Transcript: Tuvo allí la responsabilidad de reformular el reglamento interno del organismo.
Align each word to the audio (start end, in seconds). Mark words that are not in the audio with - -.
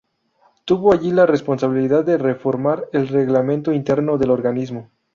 Tuvo 0.65 0.93
allí 0.93 1.11
la 1.11 1.27
responsabilidad 1.27 2.03
de 2.03 2.17
reformular 2.17 2.85
el 2.91 3.07
reglamento 3.07 3.71
interno 3.71 4.17
del 4.17 4.31
organismo. 4.31 4.89